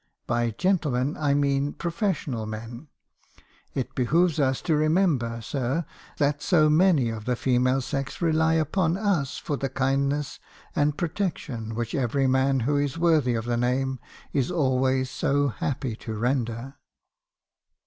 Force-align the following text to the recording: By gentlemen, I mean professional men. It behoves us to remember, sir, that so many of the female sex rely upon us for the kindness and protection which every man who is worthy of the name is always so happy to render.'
By 0.25 0.49
gentlemen, 0.49 1.15
I 1.15 1.35
mean 1.35 1.73
professional 1.73 2.47
men. 2.47 2.87
It 3.75 3.93
behoves 3.93 4.39
us 4.39 4.59
to 4.63 4.75
remember, 4.75 5.41
sir, 5.43 5.85
that 6.17 6.41
so 6.41 6.71
many 6.71 7.09
of 7.11 7.25
the 7.25 7.35
female 7.35 7.81
sex 7.81 8.19
rely 8.19 8.55
upon 8.55 8.97
us 8.97 9.37
for 9.37 9.57
the 9.57 9.69
kindness 9.69 10.39
and 10.75 10.97
protection 10.97 11.75
which 11.75 11.93
every 11.93 12.25
man 12.25 12.61
who 12.61 12.77
is 12.77 12.97
worthy 12.97 13.35
of 13.35 13.45
the 13.45 13.57
name 13.57 13.99
is 14.33 14.49
always 14.49 15.11
so 15.11 15.49
happy 15.49 15.95
to 15.97 16.15
render.' 16.15 16.77